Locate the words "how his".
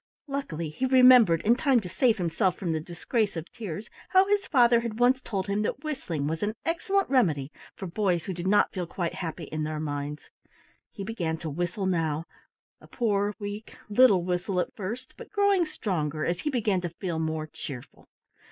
4.09-4.47